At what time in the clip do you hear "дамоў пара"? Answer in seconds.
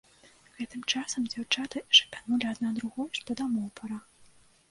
3.43-3.99